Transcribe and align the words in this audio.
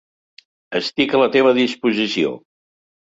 Estic 0.79 1.13
a 1.17 1.21
la 1.23 1.29
teva 1.37 1.53
disposició. 1.59 2.33